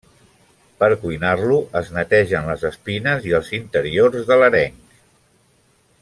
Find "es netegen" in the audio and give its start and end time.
1.81-2.49